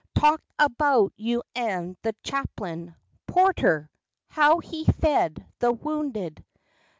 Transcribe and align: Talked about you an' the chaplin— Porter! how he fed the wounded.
Talked 0.15 0.43
about 0.57 1.13
you 1.15 1.43
an' 1.53 1.95
the 2.01 2.15
chaplin— 2.23 2.95
Porter! 3.27 3.91
how 4.29 4.57
he 4.57 4.83
fed 4.85 5.45
the 5.59 5.71
wounded. 5.73 6.43